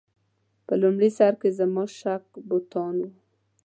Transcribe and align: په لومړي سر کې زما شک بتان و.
په 0.65 0.73
لومړي 0.81 1.09
سر 1.17 1.33
کې 1.41 1.49
زما 1.59 1.83
شک 1.99 2.25
بتان 2.49 2.95
و. 3.03 3.09